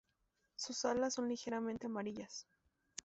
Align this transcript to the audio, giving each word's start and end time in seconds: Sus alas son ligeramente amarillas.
Sus 0.55 0.83
alas 0.85 1.13
son 1.13 1.29
ligeramente 1.29 1.85
amarillas. 1.85 2.47